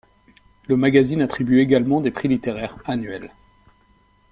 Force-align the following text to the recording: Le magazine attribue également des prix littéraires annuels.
Le 0.67 0.75
magazine 0.77 1.21
attribue 1.21 1.59
également 1.59 2.01
des 2.01 2.09
prix 2.09 2.27
littéraires 2.27 2.75
annuels. 2.85 3.31